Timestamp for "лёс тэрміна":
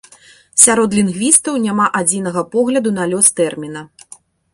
3.13-3.85